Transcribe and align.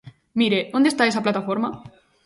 Mire, 0.39 0.59
¿onde 0.77 0.89
está 0.91 1.03
esa 1.05 1.25
plataforma? 1.25 1.69